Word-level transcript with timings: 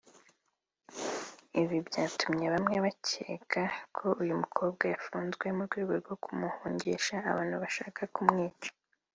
Ibi 1.61 1.77
byatumye 1.87 2.45
bamwe 2.55 2.77
bakeka 2.85 3.63
ko 3.95 4.05
uyu 4.21 4.33
mukobwa 4.41 4.83
afunzwe 4.97 5.45
mu 5.57 5.61
rwego 5.67 5.93
rwo 6.01 6.15
kumuhungisha 6.23 7.15
abantu 7.29 7.55
bashaka 7.65 8.01
kumwica 8.15 8.69